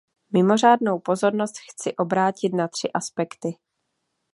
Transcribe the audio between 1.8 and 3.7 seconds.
obrátit na tři aspekty.